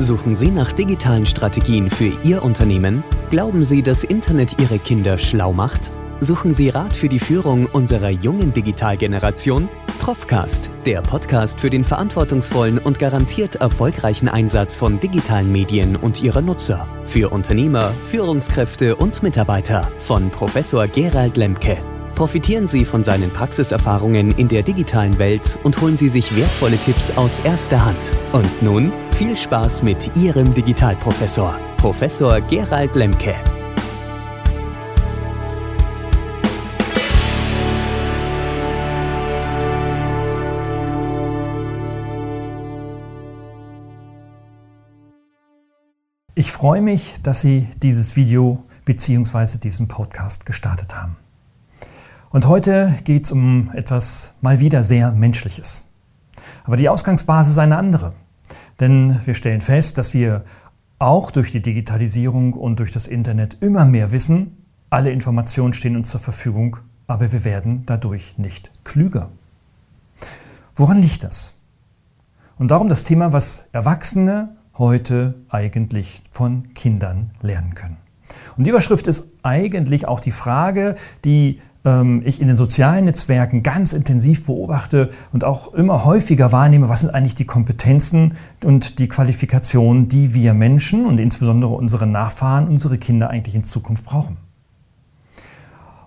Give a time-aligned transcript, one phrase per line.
[0.00, 3.04] Suchen Sie nach digitalen Strategien für Ihr Unternehmen?
[3.30, 5.90] Glauben Sie, dass Internet Ihre Kinder schlau macht?
[6.20, 9.68] Suchen Sie Rat für die Führung unserer jungen Digitalgeneration?
[10.00, 16.40] Profcast, der Podcast für den verantwortungsvollen und garantiert erfolgreichen Einsatz von digitalen Medien und ihrer
[16.40, 16.88] Nutzer.
[17.04, 21.76] Für Unternehmer, Führungskräfte und Mitarbeiter von Professor Gerald Lemke.
[22.14, 27.16] Profitieren Sie von seinen Praxiserfahrungen in der digitalen Welt und holen Sie sich wertvolle Tipps
[27.18, 28.12] aus erster Hand.
[28.32, 33.34] Und nun viel Spaß mit Ihrem Digitalprofessor, Professor Gerald Lemke.
[46.34, 49.58] Ich freue mich, dass Sie dieses Video bzw.
[49.58, 51.18] diesen Podcast gestartet haben.
[52.30, 55.84] Und heute geht es um etwas mal wieder sehr Menschliches.
[56.64, 58.14] Aber die Ausgangsbasis ist eine andere.
[58.80, 60.44] Denn wir stellen fest, dass wir
[60.98, 64.56] auch durch die Digitalisierung und durch das Internet immer mehr wissen,
[64.90, 69.30] alle Informationen stehen uns zur Verfügung, aber wir werden dadurch nicht klüger.
[70.74, 71.56] Woran liegt das?
[72.58, 77.98] Und darum das Thema, was Erwachsene heute eigentlich von Kindern lernen können.
[78.56, 83.94] Und die Überschrift ist eigentlich auch die Frage, die ich in den sozialen Netzwerken ganz
[83.94, 90.06] intensiv beobachte und auch immer häufiger wahrnehme, was sind eigentlich die Kompetenzen und die Qualifikationen,
[90.06, 94.36] die wir Menschen und insbesondere unsere Nachfahren, unsere Kinder eigentlich in Zukunft brauchen.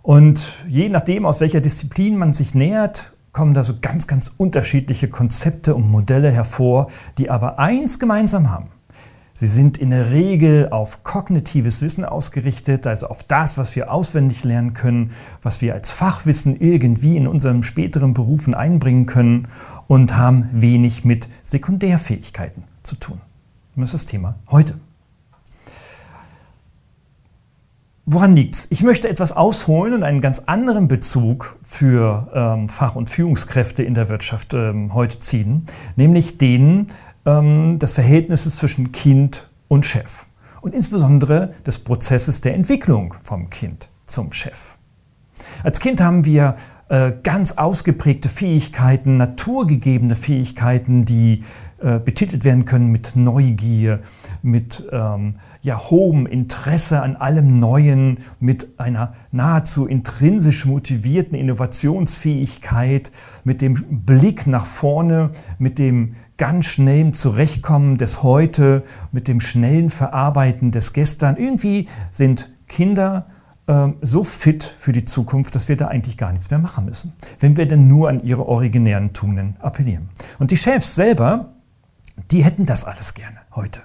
[0.04, 5.08] Und je nachdem, aus welcher Disziplin man sich nähert, kommen da so ganz, ganz unterschiedliche
[5.08, 8.68] Konzepte und Modelle hervor, die aber eins gemeinsam haben.
[9.36, 14.44] Sie sind in der Regel auf kognitives Wissen ausgerichtet, also auf das, was wir auswendig
[14.44, 19.48] lernen können, was wir als Fachwissen irgendwie in unseren späteren Berufen einbringen können
[19.88, 23.22] und haben wenig mit Sekundärfähigkeiten zu tun.
[23.76, 24.76] das ist das Thema heute.
[28.06, 28.68] Woran liegt's?
[28.70, 33.94] Ich möchte etwas ausholen und einen ganz anderen Bezug für ähm, Fach- und Führungskräfte in
[33.94, 35.66] der Wirtschaft ähm, heute ziehen,
[35.96, 36.88] nämlich den
[37.26, 40.26] ähm, des Verhältnisses zwischen Kind und Chef
[40.62, 44.76] und insbesondere des Prozesses der Entwicklung vom Kind zum Chef.
[45.64, 46.56] Als Kind haben wir
[46.90, 51.44] äh, ganz ausgeprägte Fähigkeiten, naturgegebene Fähigkeiten, die
[51.84, 54.02] äh, betitelt werden können mit Neugier,
[54.42, 63.12] mit ähm, ja, hohem Interesse an allem Neuen, mit einer nahezu intrinsisch motivierten Innovationsfähigkeit,
[63.44, 63.74] mit dem
[64.06, 68.84] Blick nach vorne, mit dem ganz schnellen Zurechtkommen des Heute,
[69.14, 71.38] mit dem schnellen Verarbeiten des Gestern.
[71.38, 73.28] Irgendwie sind Kinder
[73.66, 77.14] äh, so fit für die Zukunft, dass wir da eigentlich gar nichts mehr machen müssen,
[77.40, 80.10] wenn wir denn nur an ihre originären Tugenden appellieren.
[80.38, 81.54] Und die Chefs selber,
[82.30, 83.80] die hätten das alles gerne heute.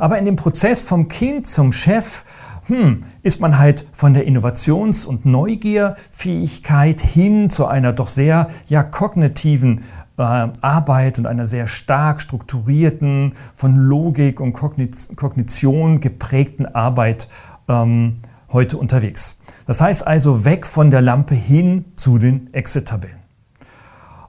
[0.00, 2.24] Aber in dem Prozess vom Kind zum Chef
[2.66, 8.82] hm, ist man halt von der Innovations- und Neugierfähigkeit hin zu einer doch sehr ja,
[8.82, 9.82] kognitiven
[10.24, 17.28] Arbeit und einer sehr stark strukturierten, von Logik und Kognition geprägten Arbeit
[17.68, 18.16] ähm,
[18.52, 19.38] heute unterwegs.
[19.66, 23.20] Das heißt also weg von der Lampe hin zu den Exit-Tabellen.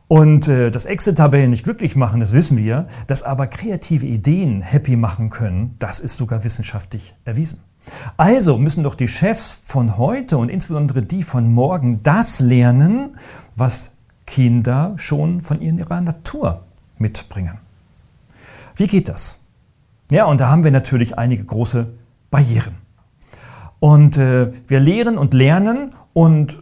[0.07, 4.97] Und äh, dass Exit-Tabellen nicht glücklich machen, das wissen wir, dass aber kreative Ideen happy
[4.97, 7.61] machen können, das ist sogar wissenschaftlich erwiesen.
[8.17, 13.17] Also müssen doch die Chefs von heute und insbesondere die von morgen das lernen,
[13.55, 13.93] was
[14.31, 16.63] Kinder schon von ihrer Natur
[16.97, 17.57] mitbringen.
[18.77, 19.41] Wie geht das?
[20.09, 21.87] Ja, und da haben wir natürlich einige große
[22.29, 22.75] Barrieren.
[23.81, 26.57] Und äh, wir lehren und lernen und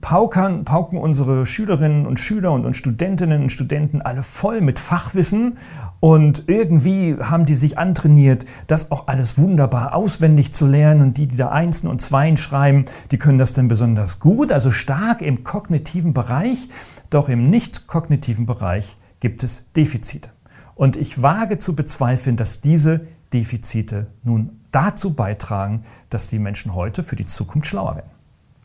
[0.00, 5.56] paukern, pauken unsere Schülerinnen und Schüler und, und Studentinnen und Studenten alle voll mit Fachwissen
[6.00, 11.26] und irgendwie haben die sich antrainiert, das auch alles wunderbar auswendig zu lernen und die,
[11.26, 15.42] die da Einsen und Zweien schreiben, die können das dann besonders gut, also stark im
[15.42, 16.68] kognitiven Bereich,
[17.10, 20.30] doch im nicht kognitiven Bereich gibt es Defizite.
[20.74, 27.02] Und ich wage zu bezweifeln, dass diese Defizite nun dazu beitragen, dass die Menschen heute
[27.02, 28.10] für die Zukunft schlauer werden.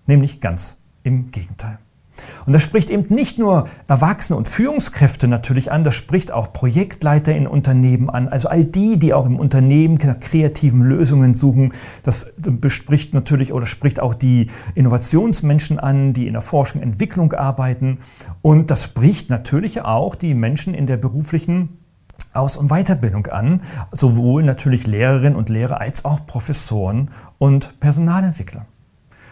[0.05, 1.79] Nämlich ganz im Gegenteil.
[2.45, 7.35] Und das spricht eben nicht nur Erwachsene und Führungskräfte natürlich an, das spricht auch Projektleiter
[7.35, 11.73] in Unternehmen an, also all die, die auch im Unternehmen nach kreativen Lösungen suchen.
[12.03, 17.33] Das bespricht natürlich oder spricht auch die Innovationsmenschen an, die in der Forschung und Entwicklung
[17.33, 17.99] arbeiten.
[18.41, 21.77] Und das spricht natürlich auch die Menschen in der beruflichen
[22.33, 23.61] aus- und Weiterbildung an,
[23.91, 28.65] sowohl natürlich Lehrerinnen und Lehrer als auch Professoren und Personalentwickler.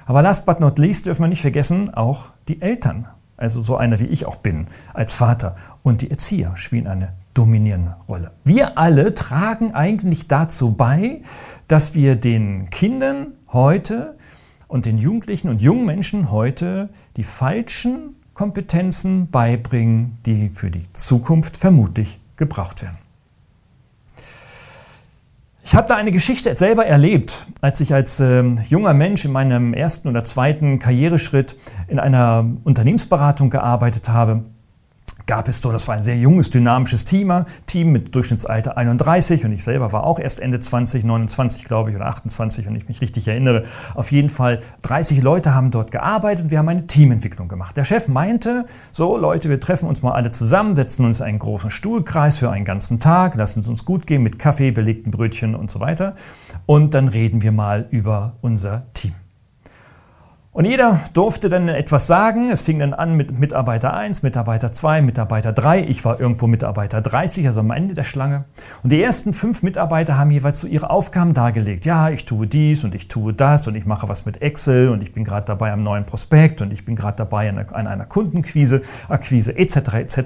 [0.05, 3.07] Aber last but not least dürfen wir nicht vergessen, auch die Eltern,
[3.37, 7.95] also so einer wie ich auch bin, als Vater und die Erzieher spielen eine dominierende
[8.07, 8.31] Rolle.
[8.43, 11.21] Wir alle tragen eigentlich dazu bei,
[11.67, 14.17] dass wir den Kindern heute
[14.67, 21.57] und den Jugendlichen und jungen Menschen heute die falschen Kompetenzen beibringen, die für die Zukunft
[21.57, 22.97] vermutlich gebraucht werden.
[25.63, 29.73] Ich habe da eine Geschichte selber erlebt, als ich als äh, junger Mensch in meinem
[29.73, 31.55] ersten oder zweiten Karriereschritt
[31.87, 34.45] in einer Unternehmensberatung gearbeitet habe
[35.25, 39.51] gab es so, das war ein sehr junges, dynamisches Team, Team mit Durchschnittsalter 31 und
[39.51, 43.01] ich selber war auch erst Ende 20, 29 glaube ich oder 28, wenn ich mich
[43.01, 43.65] richtig erinnere.
[43.95, 47.77] Auf jeden Fall 30 Leute haben dort gearbeitet und wir haben eine Teamentwicklung gemacht.
[47.77, 51.39] Der Chef meinte, so Leute, wir treffen uns mal alle zusammen, setzen uns in einen
[51.39, 55.55] großen Stuhlkreis für einen ganzen Tag, lassen es uns gut gehen mit Kaffee, belegten Brötchen
[55.55, 56.15] und so weiter
[56.65, 59.20] und dann reden wir mal über unser Team.
[60.53, 62.49] Und jeder durfte dann etwas sagen.
[62.49, 65.85] Es fing dann an mit Mitarbeiter 1, Mitarbeiter 2, Mitarbeiter 3.
[65.85, 68.43] Ich war irgendwo Mitarbeiter 30, also am Ende der Schlange.
[68.83, 71.85] Und die ersten fünf Mitarbeiter haben jeweils so ihre Aufgaben dargelegt.
[71.85, 75.01] Ja, ich tue dies und ich tue das und ich mache was mit Excel und
[75.01, 78.81] ich bin gerade dabei am neuen Prospekt und ich bin gerade dabei an einer, Kundenquise,
[79.07, 79.77] Akquise etc.
[79.93, 80.17] etc.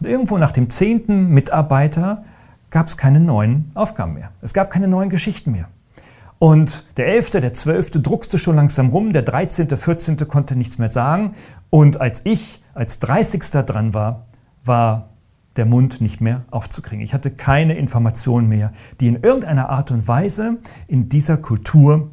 [0.00, 2.24] Und irgendwo nach dem zehnten Mitarbeiter
[2.70, 4.30] gab es keine neuen Aufgaben mehr.
[4.40, 5.68] Es gab keine neuen Geschichten mehr.
[6.40, 7.90] Und der 11., der 12.
[8.02, 10.16] druckste schon langsam rum, der 13., 14.
[10.26, 11.34] konnte nichts mehr sagen.
[11.68, 13.42] Und als ich als 30.
[13.66, 14.22] dran war,
[14.64, 15.10] war
[15.56, 17.04] der Mund nicht mehr aufzukriegen.
[17.04, 20.56] Ich hatte keine Informationen mehr, die in irgendeiner Art und Weise
[20.88, 22.10] in dieser Kultur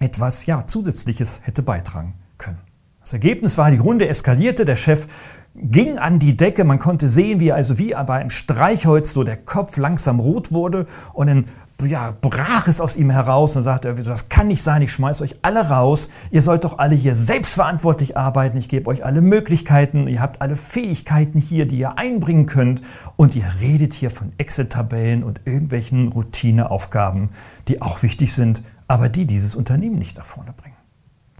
[0.00, 2.58] etwas ja, Zusätzliches hätte beitragen können.
[3.02, 5.06] Das Ergebnis war, die Runde eskalierte, der Chef
[5.54, 9.36] ging an die Decke, man konnte sehen, wie also wie bei einem Streichholz so der
[9.36, 10.86] Kopf langsam rot wurde.
[11.12, 11.44] Und in
[11.86, 15.36] ja, brach es aus ihm heraus und sagte, das kann nicht sein, ich schmeiße euch
[15.42, 20.20] alle raus, ihr sollt doch alle hier selbstverantwortlich arbeiten, ich gebe euch alle Möglichkeiten, ihr
[20.20, 22.82] habt alle Fähigkeiten hier, die ihr einbringen könnt.
[23.16, 27.30] Und ihr redet hier von Exit-Tabellen und irgendwelchen Routineaufgaben,
[27.68, 30.76] die auch wichtig sind, aber die dieses Unternehmen nicht nach vorne bringen.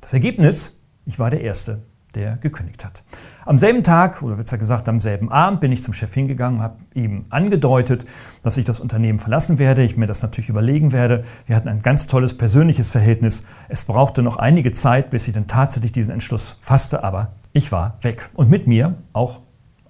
[0.01, 1.83] Das Ergebnis, ich war der Erste,
[2.15, 3.03] der gekündigt hat.
[3.45, 6.77] Am selben Tag, oder besser gesagt am selben Abend, bin ich zum Chef hingegangen, habe
[6.95, 8.05] ihm angedeutet,
[8.43, 11.25] dass ich das Unternehmen verlassen werde, ich mir das natürlich überlegen werde.
[11.47, 13.45] Wir hatten ein ganz tolles persönliches Verhältnis.
[13.69, 17.97] Es brauchte noch einige Zeit, bis ich dann tatsächlich diesen Entschluss fasste, aber ich war
[18.03, 18.31] weg.
[18.35, 19.41] Und mit mir auch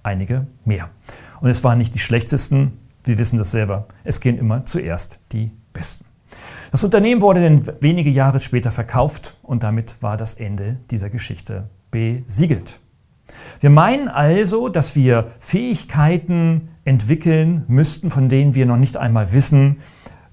[0.03, 0.89] einige mehr.
[1.41, 3.87] Und es waren nicht die schlechtesten, wir wissen das selber.
[4.03, 6.05] Es gehen immer zuerst die Besten.
[6.71, 11.69] Das Unternehmen wurde dann wenige Jahre später verkauft und damit war das Ende dieser Geschichte
[11.91, 12.79] besiegelt.
[13.59, 19.77] Wir meinen also, dass wir Fähigkeiten entwickeln müssten, von denen wir noch nicht einmal wissen,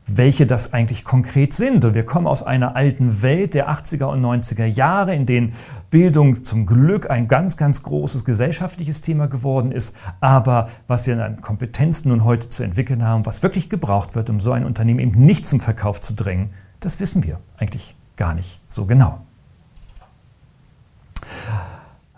[0.06, 1.84] welche das eigentlich konkret sind.
[1.84, 5.52] Und wir kommen aus einer alten Welt der 80er und 90er Jahre, in denen
[5.90, 9.94] Bildung zum Glück ein ganz, ganz großes gesellschaftliches Thema geworden ist.
[10.20, 14.40] Aber was wir an Kompetenzen nun heute zu entwickeln haben, was wirklich gebraucht wird, um
[14.40, 16.50] so ein Unternehmen eben nicht zum Verkauf zu drängen,
[16.80, 19.27] das wissen wir eigentlich gar nicht so genau.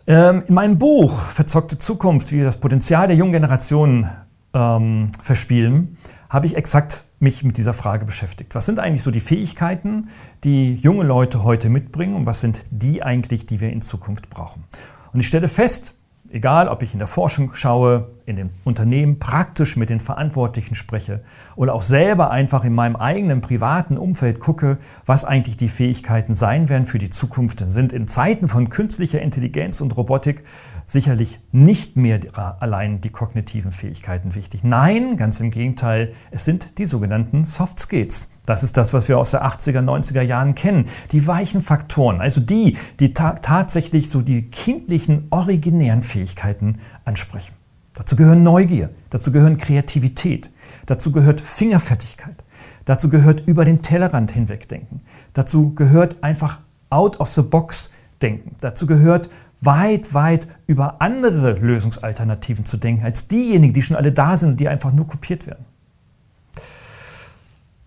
[0.07, 4.09] Ähm, in meinem Buch Verzockte Zukunft, wie wir das Potenzial der jungen Generation
[4.55, 5.97] ähm, verspielen,
[6.29, 8.55] habe ich exakt mich mit dieser Frage beschäftigt.
[8.55, 10.09] Was sind eigentlich so die Fähigkeiten,
[10.43, 14.65] die junge Leute heute mitbringen und was sind die eigentlich, die wir in Zukunft brauchen?
[15.13, 15.95] Und ich stelle fest,
[16.33, 21.25] Egal, ob ich in der Forschung schaue, in den Unternehmen praktisch mit den Verantwortlichen spreche
[21.57, 26.69] oder auch selber einfach in meinem eigenen privaten Umfeld gucke, was eigentlich die Fähigkeiten sein
[26.69, 27.59] werden für die Zukunft.
[27.59, 30.45] Denn sind in Zeiten von künstlicher Intelligenz und Robotik
[30.91, 32.21] sicherlich nicht mehr
[32.61, 34.65] allein die kognitiven Fähigkeiten wichtig.
[34.65, 38.33] Nein, ganz im Gegenteil, es sind die sogenannten Soft Skills.
[38.45, 40.87] Das ist das, was wir aus der 80er, 90er Jahren kennen.
[41.13, 47.55] Die weichen Faktoren, also die, die ta tatsächlich so die kindlichen, originären Fähigkeiten ansprechen.
[47.95, 50.51] Dazu gehören Neugier, dazu gehören Kreativität,
[50.87, 52.45] dazu gehört Fingerfertigkeit,
[52.85, 55.03] dazu gehört über den Tellerrand hinwegdenken,
[55.35, 57.91] dazu gehört einfach out of the box
[58.23, 59.29] denken, dazu gehört
[59.61, 64.61] weit, weit über andere Lösungsalternativen zu denken, als diejenigen, die schon alle da sind und
[64.61, 65.65] die einfach nur kopiert werden.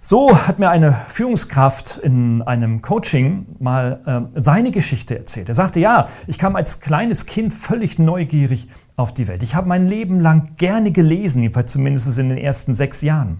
[0.06, 5.48] So hat mir eine Führungskraft in einem Coaching mal äh, seine Geschichte erzählt.
[5.48, 9.44] Er sagte, ja, ich kam als kleines Kind völlig neugierig auf die Welt.
[9.44, 13.40] Ich habe mein Leben lang gerne gelesen, jedenfalls zumindest in den ersten sechs Jahren.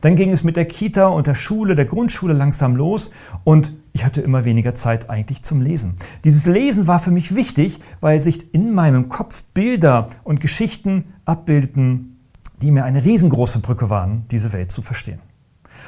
[0.00, 3.10] Dann ging es mit der Kita und der Schule, der Grundschule langsam los
[3.44, 5.96] und ich hatte immer weniger Zeit eigentlich zum Lesen.
[6.24, 12.18] Dieses Lesen war für mich wichtig, weil sich in meinem Kopf Bilder und Geschichten abbildeten,
[12.62, 15.20] die mir eine riesengroße Brücke waren, diese Welt zu verstehen.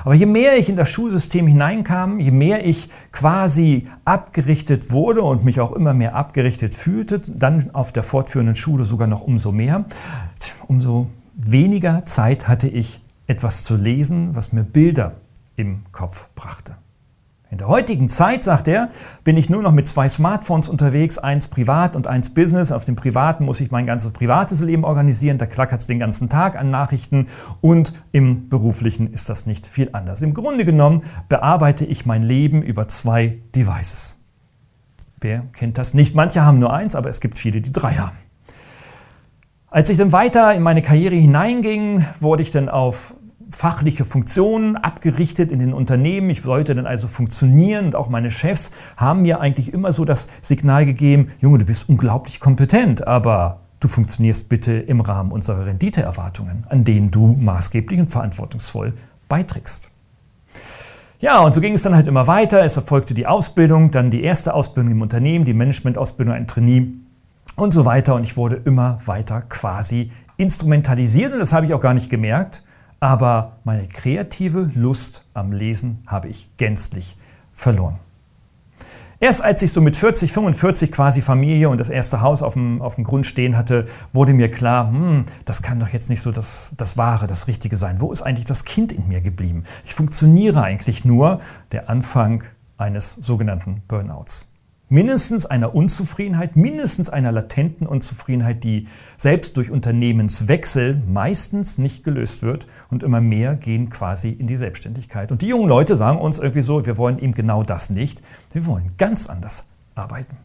[0.03, 5.45] Aber je mehr ich in das Schulsystem hineinkam, je mehr ich quasi abgerichtet wurde und
[5.45, 9.85] mich auch immer mehr abgerichtet fühlte, dann auf der fortführenden Schule sogar noch umso mehr,
[10.67, 15.17] umso weniger Zeit hatte ich, etwas zu lesen, was mir Bilder
[15.57, 16.77] im Kopf brachte.
[17.55, 18.91] In der heutigen Zeit, sagt er,
[19.23, 22.73] bin ich nur noch mit zwei Smartphones unterwegs, eins privat und eins Business.
[22.73, 26.29] Auf dem privaten muss ich mein ganzes privates Leben organisieren, da klackert es den ganzen
[26.29, 27.29] Tag an Nachrichten
[27.61, 30.21] und im beruflichen ist das nicht viel anders.
[30.23, 34.21] Im Grunde genommen bearbeite ich mein Leben über zwei Devices.
[35.21, 36.17] Wer kennt das nicht?
[36.17, 38.17] Manche haben nur eins, aber es gibt viele, die drei haben.
[39.75, 43.13] Als ich dann weiter in meine Karriere hineinging, wurde ich dann auf
[43.51, 46.31] fachliche Funktionen abgerichtet in den Unternehmen.
[46.31, 50.29] Ich sollte dann also funktionieren und auch meine Chefs haben mir eigentlich immer so das
[50.43, 56.67] Signal gegeben, Junge, du bist unglaublich kompetent, aber du funktionierst bitte im Rahmen unserer Renditeerwartungen,
[56.69, 58.93] an denen du maßgeblich und verantwortungsvoll
[59.29, 59.91] beiträgst.
[61.19, 62.65] Ja, und so ging es dann halt immer weiter.
[62.65, 66.93] Es erfolgte die Ausbildung, dann die erste Ausbildung im Unternehmen, die Managementausbildung, ein Trainee
[67.57, 68.15] und so weiter.
[68.15, 72.65] Und ich wurde immer weiter quasi instrumentalisiert und das habe ich auch gar nicht gemerkt
[73.05, 77.19] aber meine kreative Lust am Lesen habe ich gänzlich
[77.53, 77.99] verloren.
[79.21, 82.81] Erst als ich so mit 40, 45 quasi Familie und das erste Haus auf dem,
[82.81, 83.85] auf dem Grund stehen hatte,
[84.15, 87.77] wurde mir klar, hm, das kann doch jetzt nicht so das, das Wahre, das Richtige
[87.77, 88.01] sein.
[88.01, 89.65] Wo ist eigentlich das Kind in mir geblieben?
[89.85, 92.43] Ich funktioniere eigentlich nur der Anfang
[92.79, 94.51] eines sogenannten Burnouts
[94.95, 98.87] mindestens einer Unzufriedenheit, mindestens einer latenten Unzufriedenheit, die
[99.17, 105.33] selbst durch Unternehmenswechsel meistens nicht gelöst wird und immer mehr gehen quasi in die Selbstständigkeit.
[105.33, 108.23] Und die jungen Leute sagen uns irgendwie so, wir wollen eben genau das nicht,
[108.53, 110.37] wir wollen ganz anders arbeiten.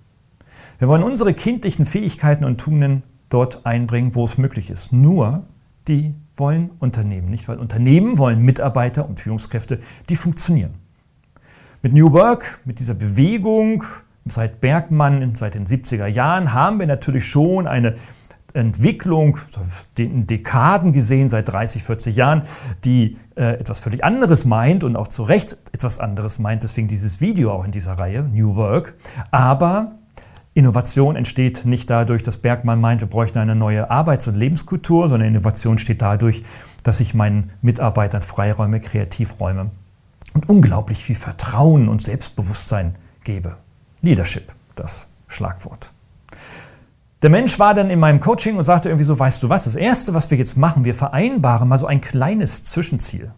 [0.80, 4.92] Wir wollen unsere kindlichen Fähigkeiten und Tugenden dort einbringen, wo es möglich ist.
[4.92, 5.44] Nur
[5.88, 9.80] die wollen Unternehmen nicht, weil Unternehmen wollen Mitarbeiter und Führungskräfte,
[10.10, 10.74] die funktionieren.
[11.84, 13.84] Mit New Work, mit dieser Bewegung,
[14.30, 17.96] Seit Bergmann, seit den 70er Jahren, haben wir natürlich schon eine
[18.54, 19.38] Entwicklung
[19.98, 22.44] in Dekaden gesehen, seit 30, 40 Jahren,
[22.84, 26.64] die äh, etwas völlig anderes meint und auch zu Recht etwas anderes meint.
[26.64, 28.96] Deswegen dieses Video auch in dieser Reihe, New Work.
[29.32, 30.00] Aber
[30.54, 35.30] Innovation entsteht nicht dadurch, dass Bergmann meint, wir bräuchten eine neue Arbeits- und Lebenskultur, sondern
[35.30, 36.44] Innovation steht dadurch,
[36.84, 39.72] dass ich meinen Mitarbeitern Freiräume, Kreativräume
[40.34, 43.58] und unglaublich viel Vertrauen und Selbstbewusstsein gebe.
[44.02, 45.92] Leadership, das Schlagwort.
[47.22, 49.76] Der Mensch war dann in meinem Coaching und sagte irgendwie so, weißt du was, das
[49.76, 53.32] Erste, was wir jetzt machen, wir vereinbaren mal so ein kleines Zwischenziel.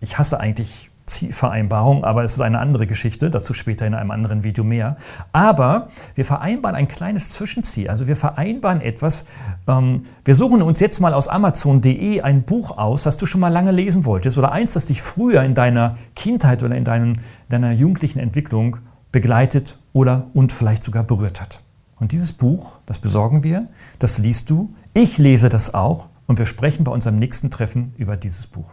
[0.00, 4.42] Ich hasse eigentlich Zielvereinbarung, aber es ist eine andere Geschichte, dazu später in einem anderen
[4.42, 4.96] Video mehr.
[5.32, 7.88] Aber wir vereinbaren ein kleines Zwischenziel.
[7.88, 9.26] Also wir vereinbaren etwas.
[9.68, 13.52] Ähm, wir suchen uns jetzt mal aus Amazon.de ein Buch aus, das du schon mal
[13.52, 17.14] lange lesen wolltest oder eins, das dich früher in deiner Kindheit oder in deinem,
[17.48, 18.78] deiner jugendlichen Entwicklung
[19.12, 21.60] begleitet oder und vielleicht sogar berührt hat.
[21.98, 26.44] Und dieses Buch, das besorgen wir, das liest du, ich lese das auch und wir
[26.44, 28.70] sprechen bei unserem nächsten Treffen über dieses Buch.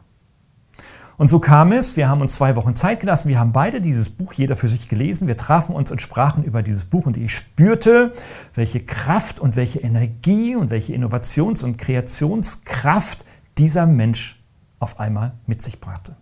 [1.16, 4.10] Und so kam es, wir haben uns zwei Wochen Zeit gelassen, wir haben beide dieses
[4.10, 7.34] Buch, jeder für sich gelesen, wir trafen uns und sprachen über dieses Buch und ich
[7.34, 8.12] spürte,
[8.54, 13.24] welche Kraft und welche Energie und welche Innovations- und Kreationskraft
[13.58, 14.44] dieser Mensch
[14.80, 16.18] auf einmal mit sich brachte.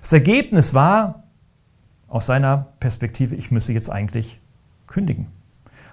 [0.00, 1.24] Das Ergebnis war,
[2.08, 4.40] aus seiner Perspektive, ich müsse jetzt eigentlich
[4.86, 5.26] kündigen.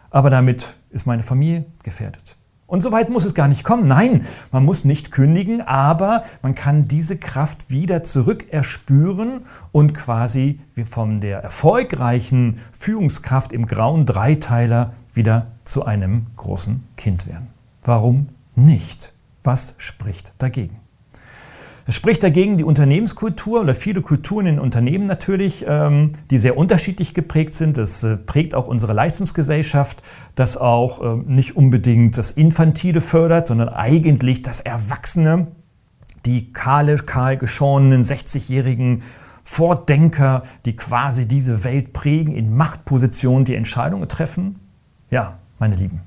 [0.09, 2.35] Aber damit ist meine Familie gefährdet.
[2.73, 3.87] Und so weit muss es gar nicht kommen.
[3.87, 9.41] Nein, man muss nicht kündigen, aber man kann diese Kraft wieder zurückerspüren
[9.71, 17.27] und quasi wie von der erfolgreichen Führungskraft im grauen Dreiteiler wieder zu einem großen Kind
[17.27, 17.47] werden.
[17.83, 19.13] Warum nicht?
[19.43, 20.82] Was spricht dagegen?
[21.85, 27.13] Es spricht dagegen die Unternehmenskultur oder viele Kulturen in Unternehmen natürlich, ähm, die sehr unterschiedlich
[27.13, 27.77] geprägt sind.
[27.77, 30.01] Das äh, prägt auch unsere Leistungsgesellschaft,
[30.35, 35.47] das auch ähm, nicht unbedingt das Infantile fördert, sondern eigentlich das Erwachsene,
[36.25, 39.03] die kahle, kahl geschorenen 60-jährigen
[39.43, 44.59] Vordenker, die quasi diese Welt prägen, in Machtpositionen die Entscheidungen treffen.
[45.09, 45.99] Ja, meine Lieben,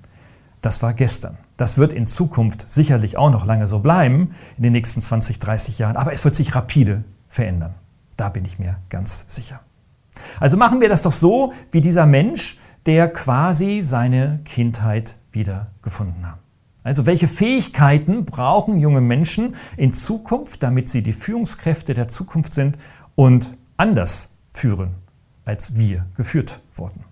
[0.63, 1.37] das war gestern.
[1.57, 5.79] Das wird in Zukunft sicherlich auch noch lange so bleiben, in den nächsten 20, 30
[5.79, 7.75] Jahren, aber es wird sich rapide verändern.
[8.17, 9.61] Da bin ich mir ganz sicher.
[10.41, 16.27] Also machen wir das doch so wie dieser Mensch, der quasi seine Kindheit wieder gefunden
[16.27, 16.39] hat.
[16.83, 22.79] Also welche Fähigkeiten brauchen junge Menschen in Zukunft, damit sie die Führungskräfte der Zukunft sind
[23.17, 24.95] und anders führen,
[25.45, 27.05] als wir geführt wurden?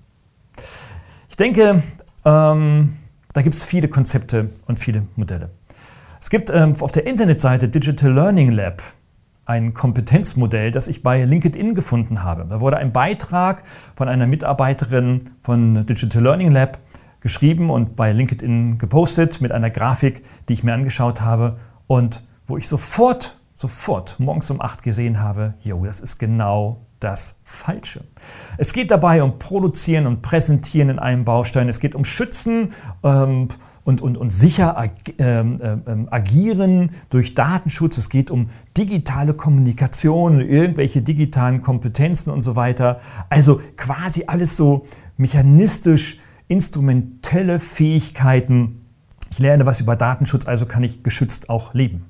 [1.28, 1.82] Ich denke,
[2.24, 2.96] ähm,
[3.34, 5.50] da gibt es viele Konzepte und viele Modelle.
[6.20, 8.82] Es gibt ähm, auf der Internetseite Digital Learning Lab
[9.44, 12.46] ein Kompetenzmodell, das ich bei LinkedIn gefunden habe.
[12.48, 13.62] Da wurde ein Beitrag
[13.94, 16.78] von einer Mitarbeiterin von Digital Learning Lab
[17.20, 21.58] geschrieben und bei LinkedIn gepostet mit einer Grafik, die ich mir angeschaut habe.
[21.86, 27.38] und wo ich sofort, sofort morgens um 8 gesehen habe, jo, das ist genau das
[27.44, 28.04] Falsche.
[28.56, 31.68] Es geht dabei um Produzieren und Präsentieren in einem Baustein.
[31.68, 32.72] Es geht um Schützen
[33.02, 33.48] ähm,
[33.84, 37.98] und, und, und sicher ag ähm, ähm, agieren durch Datenschutz.
[37.98, 43.00] Es geht um digitale Kommunikation, irgendwelche digitalen Kompetenzen und so weiter.
[43.28, 44.86] Also quasi alles so
[45.16, 48.80] mechanistisch instrumentelle Fähigkeiten.
[49.30, 52.06] Ich lerne was über Datenschutz, also kann ich geschützt auch leben.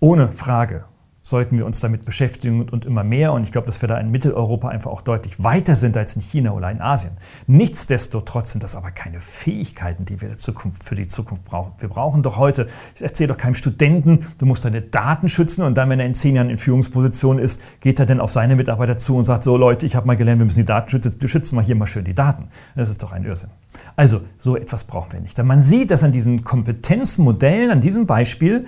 [0.00, 0.84] Ohne Frage
[1.24, 3.32] sollten wir uns damit beschäftigen und immer mehr.
[3.32, 6.20] Und ich glaube, dass wir da in Mitteleuropa einfach auch deutlich weiter sind als in
[6.20, 7.16] China oder in Asien.
[7.46, 11.72] Nichtsdestotrotz sind das aber keine Fähigkeiten, die wir Zukunft, für die Zukunft brauchen.
[11.78, 15.76] Wir brauchen doch heute, ich erzähle doch keinem Studenten, du musst deine Daten schützen und
[15.76, 18.98] dann, wenn er in zehn Jahren in Führungsposition ist, geht er dann auf seine Mitarbeiter
[18.98, 21.26] zu und sagt, so Leute, ich habe mal gelernt, wir müssen die Daten schützen, du
[21.26, 22.48] schützt mal hier mal schön die Daten.
[22.76, 23.48] Das ist doch ein Irrsinn.
[23.96, 25.38] Also, so etwas brauchen wir nicht.
[25.38, 28.66] Denn man sieht, dass an diesen Kompetenzmodellen, an diesem Beispiel,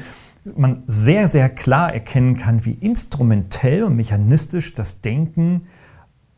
[0.57, 5.67] man sehr, sehr klar erkennen kann, wie instrumentell und mechanistisch das Denken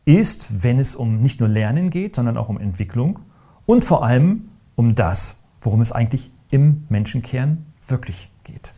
[0.05, 3.19] ist, wenn es um nicht nur Lernen geht, sondern auch um Entwicklung
[3.65, 8.73] und vor allem um das, worum es eigentlich im Menschenkern wirklich geht.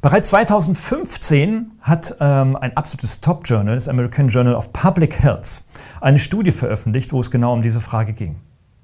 [0.00, 5.64] Bereits 2015 hat ähm, ein absolutes Top-Journal, das American Journal of Public Health,
[6.00, 8.36] eine Studie veröffentlicht, wo es genau um diese Frage ging.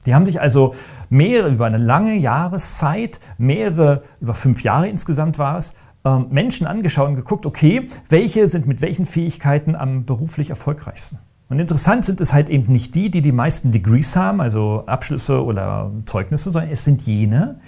[0.06, 0.74] Die haben sich also
[1.08, 7.08] mehrere, über eine lange Jahreszeit, mehrere, über fünf Jahre insgesamt war es, ähm, Menschen angeschaut
[7.08, 11.18] und geguckt, okay, welche sind mit welchen Fähigkeiten am beruflich erfolgreichsten.
[11.50, 15.44] Und interessant sind es halt eben nicht die, die die meisten Degrees haben, also Abschlüsse
[15.44, 17.60] oder Zeugnisse, sondern es sind jene,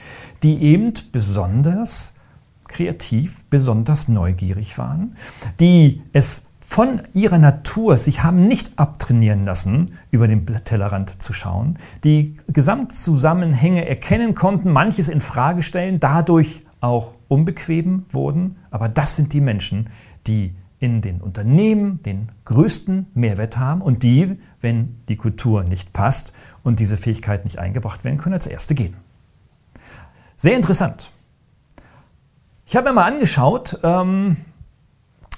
[0.44, 2.14] die eben besonders
[2.68, 5.16] kreativ, besonders neugierig waren,
[5.58, 6.41] die es
[6.72, 13.86] von ihrer Natur sich haben nicht abtrainieren lassen, über den Tellerrand zu schauen, die Gesamtzusammenhänge
[13.86, 18.56] erkennen konnten, manches in Frage stellen, dadurch auch unbequem wurden.
[18.70, 19.90] Aber das sind die Menschen,
[20.26, 26.32] die in den Unternehmen den größten Mehrwert haben und die, wenn die Kultur nicht passt
[26.62, 28.96] und diese Fähigkeit nicht eingebracht werden können, als Erste gehen.
[30.38, 31.10] Sehr interessant.
[32.64, 34.38] Ich habe mir mal angeschaut, ähm,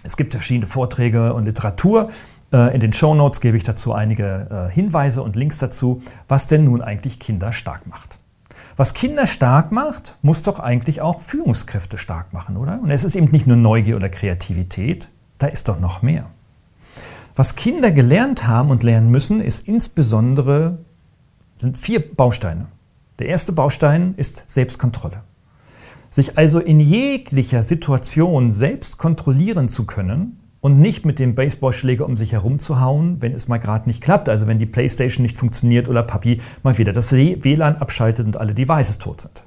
[0.05, 2.11] es gibt verschiedene Vorträge und Literatur.
[2.53, 6.47] Äh, in den Show Notes gebe ich dazu einige äh, Hinweise und Links dazu, was
[6.47, 8.19] denn nun eigentlich Kinder stark macht.
[8.77, 12.81] Was Kinder stark macht, muss doch eigentlich auch Führungskräfte stark machen, oder?
[12.83, 16.27] Und es ist eben nicht nur Neugier oder Kreativität, da ist doch noch mehr.
[17.37, 20.79] Was Kinder gelernt haben und lernen müssen, ist insbesondere
[21.57, 22.67] sind vier Bausteine.
[23.19, 25.23] Der erste Baustein ist Selbstkontrolle.
[26.15, 32.17] Sich also in jeglicher Situation selbst kontrollieren zu können und nicht mit dem Baseballschläger um
[32.17, 34.29] sich herum zu hauen, wenn es mal gerade nicht klappt.
[34.29, 38.55] Also wenn die Playstation nicht funktioniert oder Papi mal wieder das WLAN abschaltet und alle
[38.55, 39.43] Devices tot sind.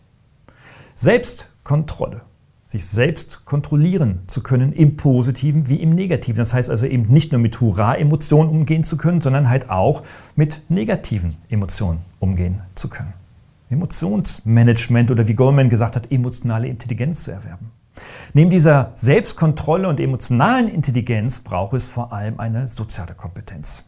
[0.95, 2.23] Selbstkontrolle.
[2.65, 6.37] Sich selbst kontrollieren zu können im Positiven wie im Negativen.
[6.37, 10.03] Das heißt also eben nicht nur mit Hurra-Emotionen umgehen zu können, sondern halt auch
[10.35, 13.13] mit negativen Emotionen umgehen zu können.
[13.69, 17.71] Emotionsmanagement oder wie Goldman gesagt hat, emotionale Intelligenz zu erwerben.
[18.33, 23.85] Neben dieser Selbstkontrolle und emotionalen Intelligenz braucht es vor allem eine soziale Kompetenz.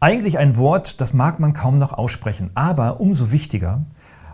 [0.00, 3.84] Eigentlich ein Wort, das mag man kaum noch aussprechen, aber umso wichtiger,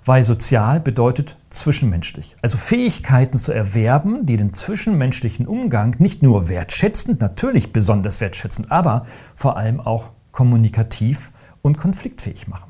[0.04, 2.36] weil sozial bedeutet zwischenmenschlich.
[2.42, 9.06] Also Fähigkeiten zu erwerben, die den zwischenmenschlichen Umgang nicht nur wertschätzend, natürlich besonders wertschätzend, aber
[9.34, 12.69] vor allem auch kommunikativ und konfliktfähig machen.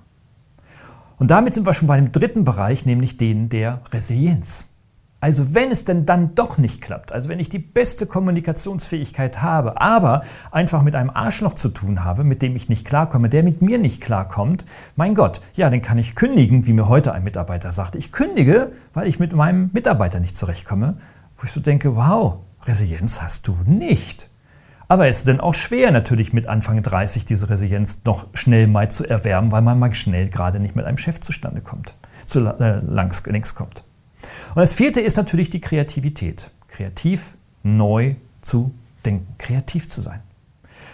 [1.21, 4.71] Und damit sind wir schon bei dem dritten Bereich, nämlich den der Resilienz.
[5.21, 9.79] Also wenn es denn dann doch nicht klappt, also wenn ich die beste Kommunikationsfähigkeit habe,
[9.83, 13.61] aber einfach mit einem Arschloch zu tun habe, mit dem ich nicht klarkomme, der mit
[13.61, 14.65] mir nicht klarkommt,
[14.97, 17.99] mein Gott, ja, dann kann ich kündigen, wie mir heute ein Mitarbeiter sagte.
[17.99, 20.97] Ich kündige, weil ich mit meinem Mitarbeiter nicht zurechtkomme,
[21.37, 24.30] wo ich so denke, wow, Resilienz hast du nicht.
[24.91, 28.91] Aber es ist dann auch schwer, natürlich mit Anfang 30 diese Resilienz noch schnell mal
[28.91, 32.81] zu erwärmen, weil man mal schnell gerade nicht mit einem Chef zustande kommt, zu äh,
[32.81, 33.85] langs, links kommt.
[34.49, 36.51] Und das vierte ist natürlich die Kreativität.
[36.67, 38.75] Kreativ neu zu
[39.05, 40.23] denken, kreativ zu sein.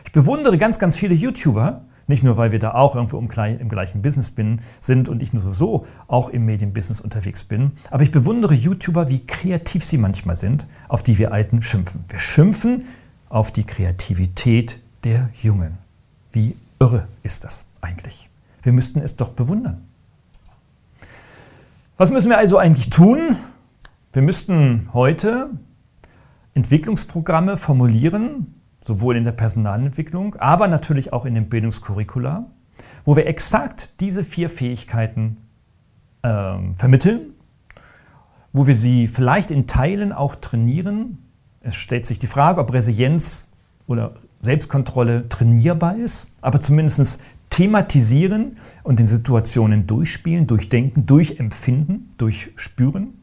[0.05, 4.03] Ich bewundere ganz, ganz viele YouTuber, nicht nur, weil wir da auch irgendwo im, gleichen
[4.03, 7.73] Business bin, sind und ich nur so auch im Medienbusiness unterwegs bin.
[7.91, 12.05] Aber ich bewundere YouTuber, wie kreativ sie manchmal sind, auf die wir Alten schimpfen.
[12.11, 12.85] Wir schimpfen
[13.29, 15.79] auf die Kreativität der Jungen.
[16.33, 18.29] Wie irre ist das eigentlich?
[18.63, 19.85] Wir müssten es doch bewundern.
[21.97, 23.37] Was müssen wir also eigentlich tun?
[24.13, 25.51] Wir müssten heute
[26.55, 32.47] Entwicklungsprogramme formulieren, sowohl in der Personalentwicklung, aber natürlich auch in den Bildungskurricula,
[33.05, 35.39] wo wir exakt diese vier Fähigkeiten
[36.23, 37.33] äh, vermitteln
[38.57, 41.19] wo wir sie vielleicht in Teilen auch trainieren.
[41.67, 43.51] Es stellt sich die Frage, ob Resilienz
[43.89, 53.15] oder Selbstkontrolle trainierbar ist, aber zumindest thematisieren und in Situationen durchspielen, durchdenken, durchempfinden, durchspüren,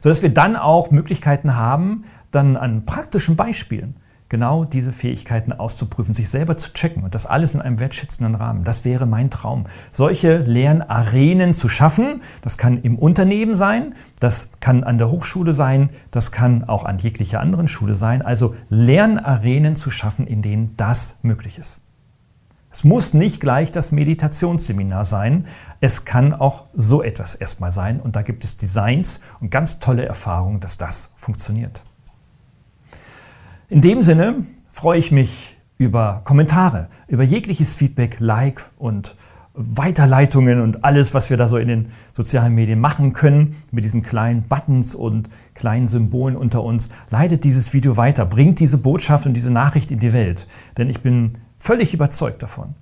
[0.00, 3.96] sodass wir dann auch Möglichkeiten haben, dann an praktischen Beispielen
[4.28, 8.64] genau diese Fähigkeiten auszuprüfen, sich selber zu checken und das alles in einem wertschätzenden Rahmen.
[8.64, 9.66] Das wäre mein Traum.
[9.90, 15.90] Solche Lernarenen zu schaffen, das kann im Unternehmen sein, das kann an der Hochschule sein,
[16.10, 18.22] das kann auch an jeglicher anderen Schule sein.
[18.22, 21.80] Also Lernarenen zu schaffen, in denen das möglich ist.
[22.74, 25.46] Es muss nicht gleich das Meditationsseminar sein.
[25.80, 28.00] Es kann auch so etwas erstmal sein.
[28.00, 31.84] Und da gibt es Designs und ganz tolle Erfahrungen, dass das funktioniert.
[33.70, 39.16] In dem Sinne freue ich mich über Kommentare, über jegliches Feedback, Like und
[39.54, 44.02] Weiterleitungen und alles, was wir da so in den sozialen Medien machen können, mit diesen
[44.02, 46.90] kleinen Buttons und kleinen Symbolen unter uns.
[47.08, 50.46] Leitet dieses Video weiter, bringt diese Botschaft und diese Nachricht in die Welt.
[50.76, 52.74] Denn ich bin völlig überzeugt davon,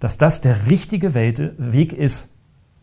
[0.00, 2.33] dass das der richtige Weg ist,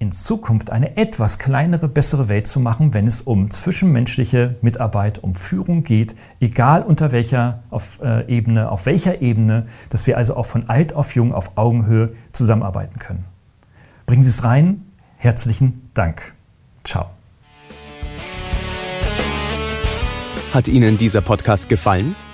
[0.02, 5.36] in Zukunft eine etwas kleinere, bessere Welt zu machen, wenn es um zwischenmenschliche Mitarbeit, um
[5.36, 10.48] Führung geht, egal unter welcher auf, äh, Ebene, auf welcher Ebene, dass wir also auch
[10.48, 13.26] von alt auf jung auf Augenhöhe zusammenarbeiten können.
[14.08, 14.88] Bringen Sie es rein.
[15.18, 16.34] Herzlichen Dank.
[16.84, 17.12] Ciao.
[20.52, 22.16] Hat Ihnen dieser Podcast gefallen?